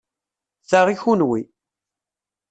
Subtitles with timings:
[0.69, 1.41] Ta i kenwi.